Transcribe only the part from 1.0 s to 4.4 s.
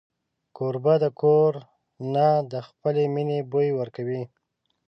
د کور نه د خپلې مینې بوی ورکوي.